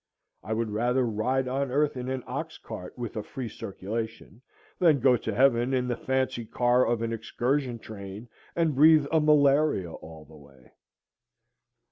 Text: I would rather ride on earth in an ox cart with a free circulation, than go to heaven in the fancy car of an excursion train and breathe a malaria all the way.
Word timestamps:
I 0.41 0.53
would 0.53 0.71
rather 0.71 1.05
ride 1.05 1.47
on 1.47 1.69
earth 1.69 1.95
in 1.95 2.09
an 2.09 2.23
ox 2.25 2.57
cart 2.57 2.97
with 2.97 3.15
a 3.15 3.21
free 3.21 3.47
circulation, 3.47 4.41
than 4.79 4.99
go 4.99 5.15
to 5.17 5.31
heaven 5.31 5.75
in 5.75 5.87
the 5.87 5.95
fancy 5.95 6.43
car 6.43 6.83
of 6.87 7.03
an 7.03 7.13
excursion 7.13 7.77
train 7.77 8.27
and 8.55 8.73
breathe 8.73 9.05
a 9.11 9.19
malaria 9.21 9.91
all 9.93 10.25
the 10.25 10.35
way. 10.37 10.71